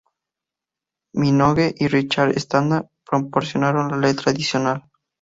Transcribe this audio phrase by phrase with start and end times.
[1.13, 4.89] Minogue y Richard Stannard proporcionaron la letra adicional.